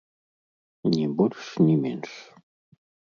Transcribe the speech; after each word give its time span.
Ні 0.93 1.03
больш 1.19 1.43
ні 1.65 1.75
менш. 1.83 2.11